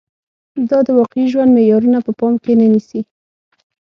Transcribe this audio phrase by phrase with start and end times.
[0.69, 3.01] دا د واقعي ژوند معيارونه په پام کې نه نیسي